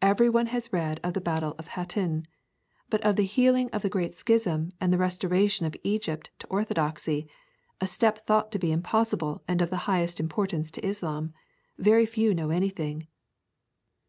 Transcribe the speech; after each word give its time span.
Everyone 0.00 0.46
has 0.46 0.72
read 0.72 0.98
of 1.04 1.14
the 1.14 1.20
battle 1.20 1.54
of 1.56 1.68
Hattin; 1.68 2.26
but 2.90 3.00
of 3.02 3.14
the 3.14 3.22
healing 3.24 3.70
of 3.70 3.82
the 3.82 3.88
great 3.88 4.12
schism 4.12 4.72
and 4.80 4.92
the 4.92 4.98
restoration 4.98 5.66
of 5.66 5.76
Egypt 5.84 6.30
to 6.40 6.48
orthodoxy 6.48 7.28
a 7.80 7.86
step 7.86 8.26
thought 8.26 8.50
to 8.50 8.58
be 8.58 8.72
impossible 8.72 9.44
and 9.46 9.62
of 9.62 9.70
the 9.70 9.76
highest 9.86 10.18
importance 10.18 10.72
to 10.72 10.84
Islam 10.84 11.32
very 11.78 12.06
few 12.06 12.34
know 12.34 12.50
anything. 12.50 13.06